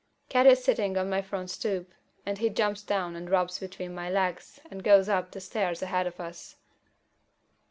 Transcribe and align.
Cat 0.29 0.47
is 0.47 0.63
sitting 0.63 0.97
on 0.97 1.11
my 1.11 1.21
front 1.21 1.47
stoop, 1.51 1.93
and 2.25 2.39
he 2.39 2.49
jumps 2.49 2.81
down 2.81 3.15
and 3.15 3.29
rubs 3.29 3.59
between 3.59 3.93
my 3.93 4.09
legs 4.09 4.59
and 4.71 4.83
goes 4.83 5.07
up 5.07 5.29
the 5.29 5.39
stairs 5.39 5.83
ahead 5.83 6.07
of 6.07 6.19
us. 6.19 6.55